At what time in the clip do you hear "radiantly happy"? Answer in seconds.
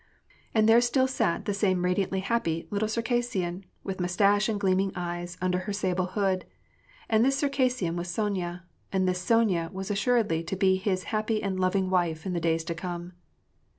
1.85-2.67